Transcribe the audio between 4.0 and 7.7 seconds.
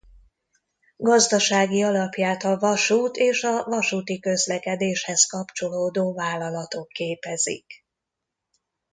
közlekedéshez kapcsolódó vállalatok képezik.